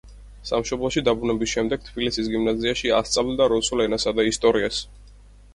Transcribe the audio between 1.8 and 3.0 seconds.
თბილისის გიმნაზიაში